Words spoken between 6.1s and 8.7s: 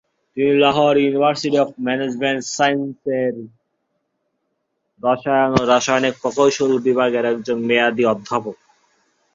প্রকৌশল বিভাগের একজন মেয়াদী অধ্যাপক।